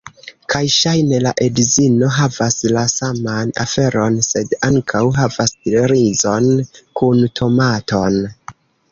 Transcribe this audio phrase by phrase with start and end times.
[0.51, 5.53] Kaj ŝajne la edzino havas la saman aferon, sed ankaŭ havas
[5.91, 6.49] rizon
[7.01, 8.19] kun tomaton.